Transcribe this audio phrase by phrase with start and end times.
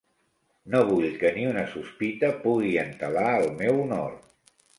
[0.75, 4.19] No vull que ni una sospita pugui entelar el meu honor.